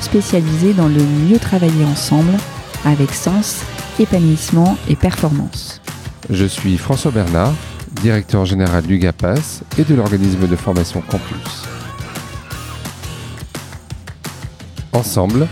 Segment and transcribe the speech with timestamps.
[0.00, 2.32] spécialisé dans le mieux travailler ensemble
[2.84, 3.62] avec sens,
[3.98, 5.80] épanouissement et performance.
[6.30, 7.52] Je suis François Bernard,
[8.02, 11.64] directeur général du GAPAS et de l'organisme de formation Campus.
[14.92, 15.48] Ensemble,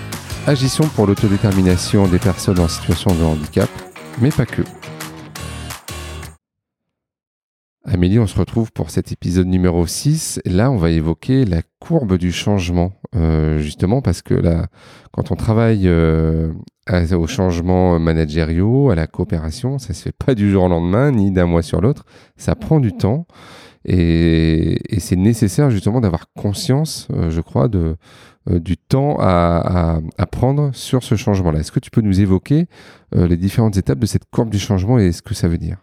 [0.46, 3.68] agissons pour l'autodétermination des personnes en situation de handicap,
[4.20, 4.62] mais pas que.
[8.02, 10.40] Amélie, on se retrouve pour cet épisode numéro 6.
[10.44, 14.66] Là, on va évoquer la courbe du changement, euh, justement parce que là,
[15.12, 16.52] quand on travaille euh,
[16.90, 21.30] aux changements managériaux, à la coopération, ça se fait pas du jour au lendemain, ni
[21.30, 22.04] d'un mois sur l'autre.
[22.36, 23.28] Ça prend du temps.
[23.84, 27.94] Et, c'est nécessaire justement d'avoir conscience, euh, je crois, de,
[28.50, 30.00] du temps à,
[30.32, 31.60] prendre sur ce changement-là.
[31.60, 32.66] Est-ce que tu peux nous évoquer
[33.14, 35.76] les différentes étapes de cette courbe du changement et ce que ça veut dire?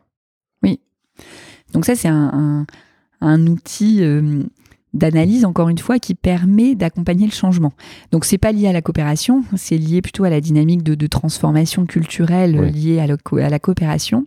[0.64, 0.82] Oui.
[1.74, 2.66] Donc ça, c'est un,
[3.48, 4.44] outil euh,
[4.94, 7.74] d'analyse, encore une fois, qui permet d'accompagner le changement.
[8.12, 11.86] Donc c'est pas lié à la coopération, c'est lié plutôt à la dynamique de, transformation
[11.86, 14.26] culturelle liée à, la coopération.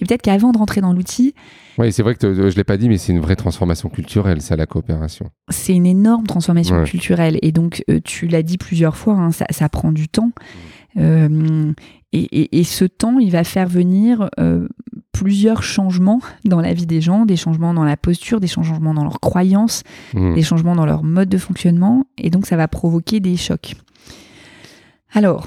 [0.00, 1.34] Et peut-être qu'avant de rentrer dans l'outil...
[1.78, 4.40] Oui, c'est vrai que je ne l'ai pas dit, mais c'est une vraie transformation culturelle,
[4.40, 5.28] ça, la coopération.
[5.50, 7.38] C'est une énorme transformation culturelle.
[7.42, 10.30] Et donc, euh, tu l'as dit plusieurs fois, hein, ça, prend du temps.
[10.94, 11.00] Mm.
[11.00, 11.72] Euh,
[12.12, 14.30] et, ce temps, il va faire venir
[15.16, 19.02] plusieurs changements dans la vie des gens, des changements dans la posture, des changements dans
[19.02, 19.82] leurs croyances,
[20.14, 20.34] mmh.
[20.34, 23.74] des changements dans leur mode de fonctionnement, et donc ça va provoquer des chocs.
[25.12, 25.46] Alors,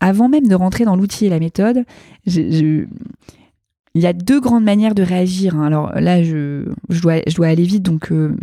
[0.00, 1.84] avant même de rentrer dans l'outil et la méthode,
[2.26, 2.88] il
[3.94, 5.54] y a deux grandes manières de réagir.
[5.54, 5.66] Hein.
[5.66, 8.36] Alors là, je, dois, je dois aller vite, donc euh,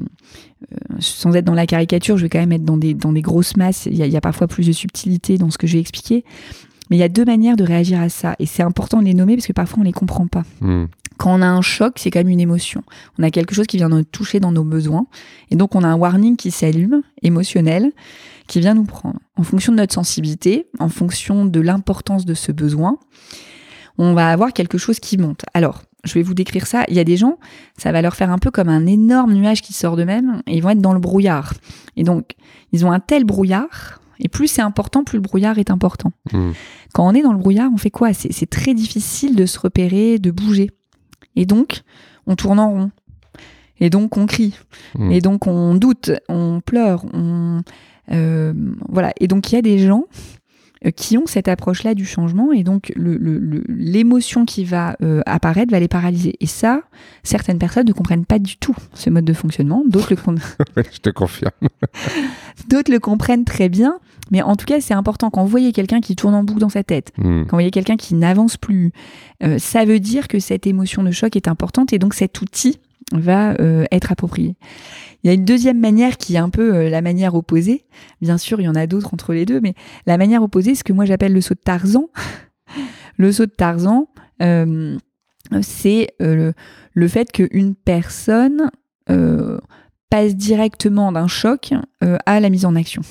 [0.71, 3.21] euh, sans être dans la caricature, je vais quand même être dans des, dans des
[3.21, 3.85] grosses masses.
[3.85, 6.23] Il y, a, il y a parfois plus de subtilité dans ce que j'ai expliqué.
[6.93, 8.35] Mais il y a deux manières de réagir à ça.
[8.37, 10.43] Et c'est important de les nommer parce que parfois on ne les comprend pas.
[10.61, 10.85] Hmm.
[11.17, 12.83] Quand on a un choc, c'est quand même une émotion.
[13.17, 15.07] On a quelque chose qui vient nous toucher dans nos besoins.
[15.49, 17.91] Et donc on a un warning qui s'allume, émotionnel,
[18.45, 19.17] qui vient nous prendre.
[19.37, 22.99] En fonction de notre sensibilité, en fonction de l'importance de ce besoin,
[23.97, 25.41] on va avoir quelque chose qui monte.
[25.55, 26.83] Alors, je vais vous décrire ça.
[26.89, 27.39] Il y a des gens,
[27.75, 30.61] ça va leur faire un peu comme un énorme nuage qui sort d'eux-mêmes et ils
[30.61, 31.55] vont être dans le brouillard.
[31.97, 32.35] Et donc,
[32.71, 36.11] ils ont un tel brouillard et plus c'est important, plus le brouillard est important.
[36.31, 36.51] Hmm.
[36.93, 38.13] Quand on est dans le brouillard, on fait quoi?
[38.13, 40.71] C'est très difficile de se repérer, de bouger.
[41.35, 41.81] Et donc,
[42.25, 42.91] on tourne en rond.
[43.79, 44.55] Et donc, on crie.
[44.97, 45.11] Hmm.
[45.11, 47.05] Et donc, on doute, on pleure.
[47.13, 47.61] On,
[48.11, 48.53] euh,
[48.87, 49.11] voilà.
[49.19, 50.05] Et donc, il y a des gens
[50.91, 55.87] qui ont cette approche-là du changement et donc l'émotion qui va euh, apparaître va les
[55.87, 56.35] paralyser.
[56.39, 56.81] Et ça,
[57.23, 59.83] certaines personnes ne comprennent pas du tout ce mode de fonctionnement.
[59.87, 61.51] D'autres le Je te confirme.
[62.69, 63.99] D'autres le comprennent très bien.
[64.31, 66.69] Mais en tout cas, c'est important quand vous voyez quelqu'un qui tourne en boucle dans
[66.69, 67.41] sa tête, hmm.
[67.43, 68.91] quand vous voyez quelqu'un qui n'avance plus,
[69.43, 72.79] euh, ça veut dire que cette émotion de choc est importante et donc cet outil
[73.11, 73.53] va
[73.91, 74.55] être approprié.
[75.23, 77.85] Il y a une deuxième manière qui est un peu euh, la manière opposée.
[78.21, 79.73] Bien sûr, il y en a d'autres entre les deux, mais
[80.05, 82.09] la manière opposée, ce que moi j'appelle le saut de Tarzan.
[83.17, 84.09] le saut de Tarzan,
[84.41, 84.97] euh,
[85.61, 86.51] c'est euh,
[86.93, 88.69] le, fait qu'une personne
[90.09, 93.01] passe directement d'un choc à la mise en action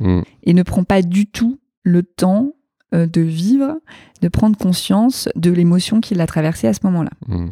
[0.00, 0.20] mmh.
[0.44, 2.54] et ne prend pas du tout le temps
[2.92, 3.78] de vivre,
[4.22, 7.10] de prendre conscience de l'émotion qui l'a traversée à ce moment-là.
[7.28, 7.48] Mmh.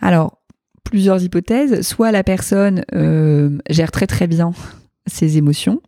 [0.00, 0.41] Alors,
[0.84, 1.86] plusieurs hypothèses.
[1.86, 4.52] Soit la personne euh, gère très très bien
[5.06, 5.80] ses émotions,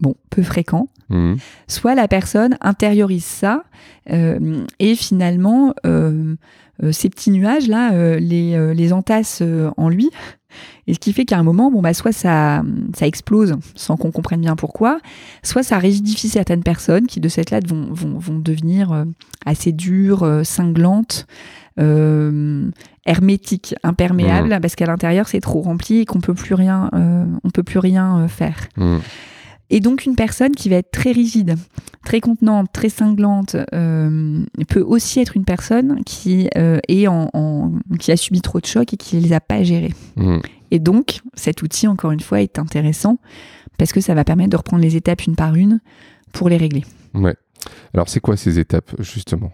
[0.00, 0.88] bon, peu fréquent.
[1.08, 1.36] Mhm.
[1.68, 3.62] Soit la personne intériorise ça
[4.10, 6.34] euh, et finalement euh,
[6.90, 9.42] ces petits nuages là les, les entasse
[9.76, 10.10] en lui.
[10.86, 12.62] Et ce qui fait qu'à un moment, bon bah soit ça,
[12.94, 15.00] ça explose sans qu'on comprenne bien pourquoi,
[15.42, 19.04] soit ça rigidifie certaines personnes qui de cette là vont, vont, vont devenir
[19.44, 21.26] assez dures, cinglantes,
[21.78, 22.70] euh,
[23.06, 24.60] hermétique, imperméable, mmh.
[24.60, 27.78] parce qu'à l'intérieur c'est trop rempli et qu'on peut plus rien, euh, on peut plus
[27.78, 28.56] rien euh, faire.
[28.76, 28.98] Mmh.
[29.70, 31.56] Et donc une personne qui va être très rigide,
[32.04, 38.42] très contenante, très cinglante, peut aussi être une personne qui est en, qui a subi
[38.42, 39.92] trop de chocs et qui les a pas gérés.
[40.14, 40.38] Mmh.
[40.70, 43.18] Et donc cet outil, encore une fois, est intéressant
[43.76, 45.80] parce que ça va permettre de reprendre les étapes une par une
[46.32, 46.84] pour les régler.
[47.14, 47.34] Ouais.
[47.94, 49.52] Alors, c'est quoi ces étapes, justement,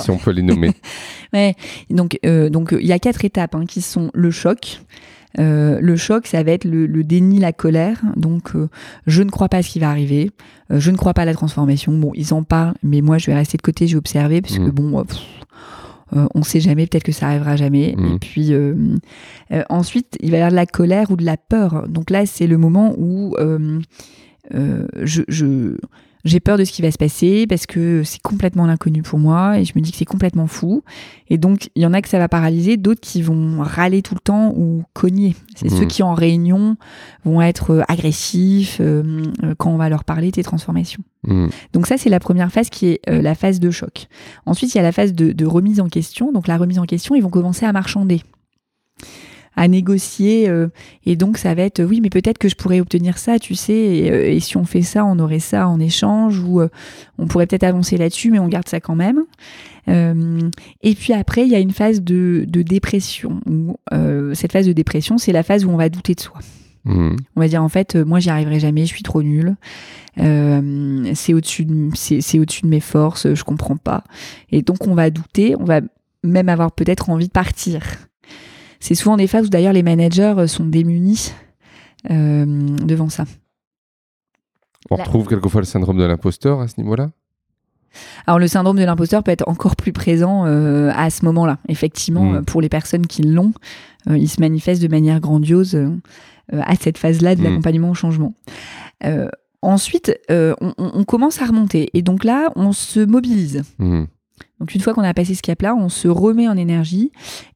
[0.00, 0.72] si on peut les nommer
[1.32, 1.54] ouais.
[1.90, 4.82] Donc, euh, donc, il y a quatre étapes hein, qui sont le choc,
[5.36, 8.00] le choc, ça va être le, déni, la colère.
[8.16, 8.52] Donc,
[9.06, 10.30] je ne crois pas à ce qui va arriver.
[10.70, 11.92] je ne crois pas à la transformation.
[11.92, 14.58] Bon, ils en parlent, mais moi, je vais rester de côté, je vais observer, parce
[14.58, 14.70] que mmh.
[14.70, 15.04] bon,
[16.12, 17.94] on ne sait jamais, peut-être que ça arrivera jamais.
[17.96, 18.06] Mmh.
[18.06, 18.52] Et puis
[19.68, 21.88] ensuite, il va y avoir de la colère ou de la peur.
[21.88, 23.36] Donc là, c'est le moment où
[24.50, 25.76] je, je
[26.24, 29.58] j'ai peur de ce qui va se passer parce que c'est complètement l'inconnu pour moi
[29.58, 30.82] et je me dis que c'est complètement fou.
[31.28, 34.14] Et donc, il y en a que ça va paralyser, d'autres qui vont râler tout
[34.14, 35.36] le temps ou cogner.
[35.54, 35.88] C'est ceux mmh.
[35.88, 36.76] qui, en réunion,
[37.24, 41.02] vont être euh, agressifs euh, euh, quand on va leur parler des transformations.
[41.24, 41.48] Mmh.
[41.72, 44.06] Donc ça, c'est la première phase qui est la phase de choc.
[44.46, 46.32] Ensuite, il y a la phase de, de remise en question.
[46.32, 48.22] Donc la remise en question, ils vont commencer à marchander
[49.58, 50.48] à négocier.
[50.48, 50.68] Euh,
[51.04, 53.74] et donc, ça va être, oui, mais peut-être que je pourrais obtenir ça, tu sais,
[53.74, 56.68] et, euh, si on fait ça, on aurait ça en échange, ou euh,
[57.18, 59.24] on pourrait peut-être avancer là-dessus, mais on garde ça quand même.
[59.88, 63.40] et puis après, il y a une phase de, dépression.
[63.46, 63.76] Où,
[64.34, 66.38] cette phase de dépression, c'est la phase où on va douter de soi.
[66.84, 67.16] Mmh.
[67.34, 69.56] On va dire en fait, moi j'y arriverai jamais, je suis trop nulle.
[70.16, 74.04] c'est au-dessus de, c'est, au-dessus de mes forces, je comprends pas.
[74.52, 75.80] Et donc on va douter, on va
[76.22, 78.07] même avoir peut-être envie de partir.
[78.80, 81.32] C'est souvent des phases où d'ailleurs les managers euh, sont démunis
[82.10, 83.24] euh, devant ça.
[84.90, 87.10] On retrouve quelquefois le syndrome de l'imposteur à ce niveau-là?
[88.26, 91.58] Alors le syndrome de l'imposteur peut être encore plus présent euh, à ce moment-là.
[91.68, 92.44] Effectivement, hmm.
[92.44, 93.52] pour les personnes qui l'ont,
[94.08, 95.78] il se manifeste de manière grandiose
[96.52, 97.44] à cette phase-là de hmm.
[97.44, 98.34] l'accompagnement au changement.
[99.62, 103.62] ensuite, on, commence à remonter et donc là, on se mobilise.
[103.78, 104.04] Hmm.
[104.60, 107.12] Donc une fois qu'on a passé ce cap-là, on se remet en énergie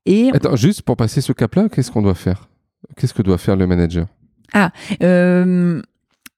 [0.07, 0.31] et...
[0.33, 2.49] Attends, juste pour passer ce cap-là, qu'est-ce qu'on doit faire?
[2.97, 4.07] Qu'est-ce que doit faire le manager?
[4.53, 4.71] Ah,
[5.03, 5.81] euh,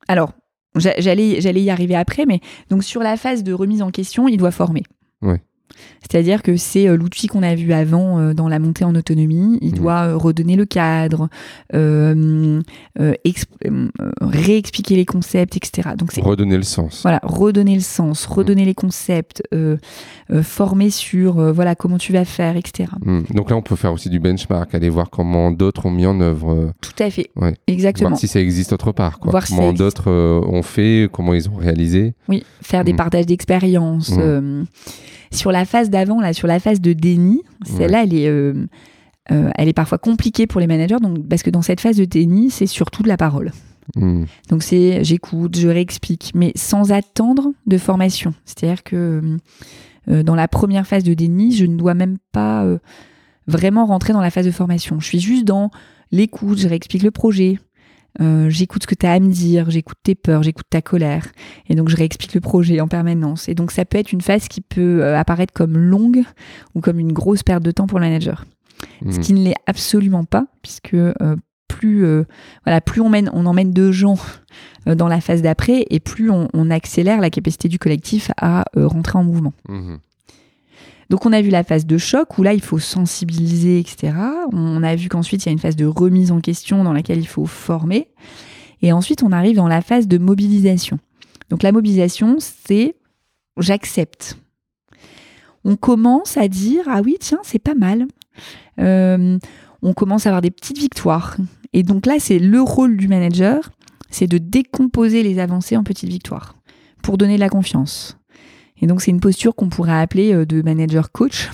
[0.08, 0.32] alors,
[0.76, 2.40] j'allais, j'allais y arriver après, mais
[2.70, 4.84] donc sur la phase de remise en question, il doit former.
[5.22, 5.36] Oui.
[6.00, 9.58] C'est-à-dire que c'est euh, l'outil qu'on a vu avant euh, dans la montée en autonomie.
[9.62, 9.78] Il mmh.
[9.78, 11.28] doit euh, redonner le cadre,
[14.20, 15.90] réexpliquer les concepts, etc.
[15.96, 17.02] Donc c'est redonner le sens.
[17.02, 18.32] Voilà, redonner le sens, mmh.
[18.32, 19.42] redonner les concepts,
[20.42, 22.90] former sur voilà comment tu vas faire, etc.
[23.00, 23.22] Mmh.
[23.34, 26.20] Donc là, on peut faire aussi du benchmark, aller voir comment d'autres ont mis en
[26.20, 26.72] œuvre.
[26.80, 27.30] Tout à fait.
[27.66, 28.10] Exactement.
[28.10, 29.18] Voir si ça existe autre part.
[29.18, 29.30] Quoi.
[29.30, 32.14] Voir comment d'autres ont fait, comment ils ont réalisé.
[32.28, 34.12] Oui, faire des partages d'expériences
[35.34, 38.66] sur la phase d'avant, là, sur la phase de déni, celle-là, elle est, euh,
[39.32, 42.04] euh, elle est parfois compliquée pour les managers, donc, parce que dans cette phase de
[42.04, 43.52] déni, c'est surtout de la parole.
[43.96, 44.24] Hmm.
[44.48, 48.32] Donc c'est j'écoute, je réexplique, mais sans attendre de formation.
[48.46, 49.36] C'est-à-dire que
[50.08, 52.66] euh, dans la première phase de déni, je ne dois même pas
[53.46, 55.00] vraiment rentrer dans la phase de formation.
[55.00, 55.70] Je suis juste dans
[56.12, 57.58] l'écoute, je réexplique le projet,
[58.20, 61.26] euh, j'écoute ce que tu as à me dire, j'écoute tes peurs, j'écoute ta colère.
[61.68, 63.48] Et donc, je réexplique le projet en permanence.
[63.48, 66.22] Et donc, ça peut être une phase qui peut euh, apparaître comme longue
[66.74, 68.44] ou comme une grosse perte de temps pour le manager.
[69.10, 69.20] Ce hmm.
[69.20, 71.12] qui ne l'est absolument pas, puisque euh,
[71.68, 72.06] plus,
[72.64, 74.16] voilà, plus on, mène, on emmène de gens
[74.86, 79.24] dans la phase d'après et plus on, accélère la capacité du collectif à rentrer en
[79.24, 79.52] mouvement.
[79.68, 79.96] Hmm.
[81.10, 84.14] Donc on a vu la phase de choc où là il faut sensibiliser, etc.
[84.52, 87.18] On a vu qu'ensuite il y a une phase de remise en question dans laquelle
[87.18, 88.08] il faut former.
[88.82, 90.98] Et ensuite on arrive dans la phase de mobilisation.
[91.50, 92.96] Donc la mobilisation c'est
[93.58, 94.38] j'accepte.
[95.64, 98.06] On commence à dire ah oui tiens c'est pas mal.
[98.80, 99.38] Euh,
[99.82, 101.36] on commence à avoir des petites victoires.
[101.72, 103.70] Et donc là c'est le rôle du manager,
[104.10, 106.56] c'est de décomposer les avancées en petites victoires
[107.02, 108.16] pour donner de la confiance.
[108.84, 111.48] Et donc c'est une posture qu'on pourrait appeler euh, de manager coach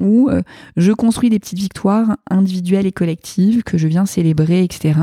[0.00, 0.40] où euh,
[0.78, 4.98] je construis des petites victoires individuelles et collectives que je viens célébrer, etc.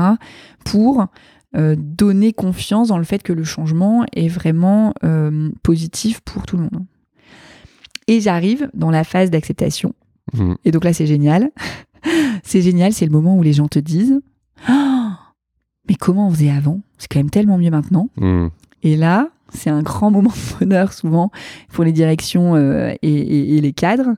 [0.64, 1.06] pour
[1.54, 4.94] euh, donner confiance dans le fait que le changement est vraiment
[5.62, 6.84] positif pour tout le monde.
[8.08, 9.94] Et j'arrive dans la phase d'acceptation.
[10.32, 10.54] Mmh.
[10.64, 11.52] Et donc là, c'est génial.
[12.42, 14.20] c'est génial, c'est le moment où les gens te disent
[14.68, 15.10] oh,
[15.88, 16.80] Mais comment on faisait avant?
[16.98, 18.08] C'est quand même tellement mieux maintenant.
[18.16, 18.48] Mmh.
[18.82, 21.30] Et là, c'est un grand moment de bonheur souvent
[21.72, 24.14] pour les directions euh, et, les cadres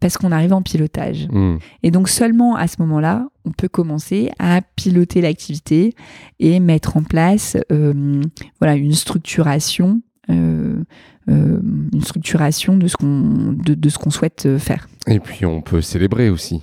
[0.00, 1.28] parce qu'on arrive en pilotage.
[1.30, 1.56] Hmm.
[1.82, 5.94] Et donc seulement à ce moment-là, on peut commencer à piloter l'activité
[6.40, 8.22] et mettre en place euh,
[8.60, 10.00] voilà une structuration.
[10.30, 10.82] Euh,
[11.28, 14.88] une structuration de ce qu'on de, ce qu'on souhaite faire.
[15.06, 16.62] Et puis on peut célébrer aussi.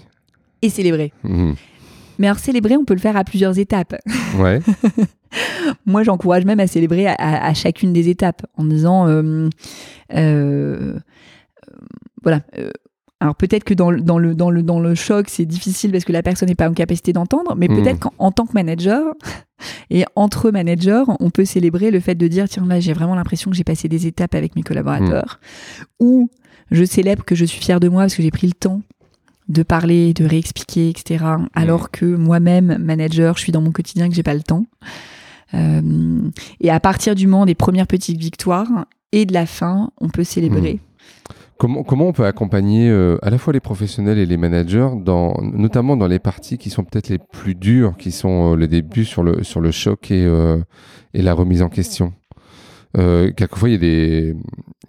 [0.61, 1.13] Et célébrer.
[1.23, 1.53] Hmm.
[2.19, 3.95] Mais alors célébrer, on peut le faire à plusieurs étapes.
[4.37, 4.59] Ouais.
[5.85, 9.49] Moi, j'encourage même à célébrer à, chacune des étapes en disant, euh,
[10.13, 10.99] euh,
[12.21, 12.41] voilà.
[12.57, 12.71] Euh,
[13.21, 16.13] alors peut-être que dans, dans, le, dans, le, dans le choc, c'est difficile parce que
[16.13, 18.11] la personne n'est pas en capacité d'entendre, mais peut-être hmm.
[18.17, 19.13] qu'en tant que manager
[19.89, 23.51] et entre managers, on peut célébrer le fait de dire, tiens, là, j'ai vraiment l'impression
[23.51, 25.41] que j'ai passé des étapes avec mes collaborateurs,
[25.99, 26.05] hmm.
[26.05, 26.29] ou
[26.71, 28.81] je célèbre que je suis fière de moi parce que j'ai pris le temps
[29.49, 31.25] de parler, de réexpliquer, etc.
[31.53, 34.65] Alors que moi-même, manager, je suis dans mon quotidien que j'ai pas le temps.
[35.55, 36.29] Euh,
[36.61, 40.23] et à partir du moment des premières petites victoires et de la fin, on peut
[40.23, 40.75] célébrer.
[40.75, 41.33] Mmh.
[41.57, 45.33] Comment, comment on peut accompagner euh, à la fois les professionnels et les managers, dans,
[45.41, 49.03] notamment dans les parties qui sont peut-être les plus dures, qui sont euh, le début
[49.03, 50.23] sur le, sur le choc et,
[51.13, 52.13] et la remise en question?
[52.97, 54.35] Euh, quelquefois, il y, a des,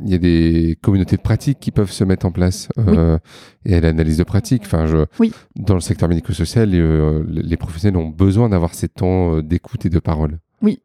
[0.05, 3.19] il y a des communautés de pratique qui peuvent se mettre en place euh,
[3.65, 4.63] et l'analyse de pratique.
[4.65, 5.07] Enfin, je,
[5.57, 9.91] Dans le secteur médico-social, euh, les professionnels ont besoin d'avoir ces temps euh, d'écoute et
[9.91, 10.39] de parole.
[10.63, 10.83] Oui.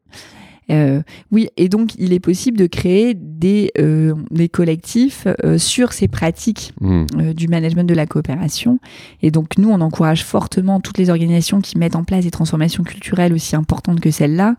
[0.70, 5.92] Euh, oui, et donc il est possible de créer des, euh, des collectifs euh, sur
[5.92, 7.32] ces pratiques hmm.
[7.32, 8.78] du management de la coopération.
[9.22, 12.82] Et donc nous, on encourage fortement toutes les organisations qui mettent en place des transformations
[12.82, 14.56] culturelles aussi importantes que celles-là,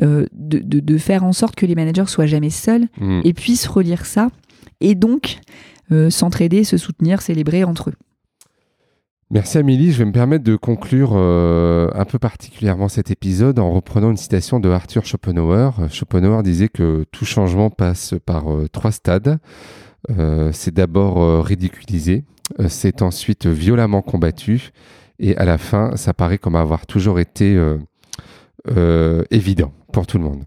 [0.00, 3.20] de, de, de, faire en sorte que les managers soient jamais seuls hmm.
[3.24, 4.28] et puissent relire ça.
[4.80, 5.38] Et donc
[6.10, 7.94] s'entraider, se soutenir, célébrer entre eux.
[9.32, 13.72] Merci Amélie, je vais me permettre de conclure euh, un peu particulièrement cet épisode en
[13.72, 15.72] reprenant une citation de Arthur Schopenhauer.
[15.90, 19.40] Schopenhauer disait que tout changement passe par euh, trois stades.
[20.10, 22.22] Euh, c'est d'abord ridiculisé,
[22.68, 24.70] c'est ensuite violemment combattu
[25.18, 27.60] et à la fin ça paraît comme avoir toujours été
[29.32, 30.44] évident pour tout le monde.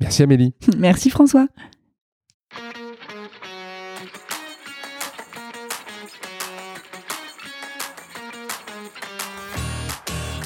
[0.00, 0.54] Merci Amélie.
[0.78, 1.48] Merci François.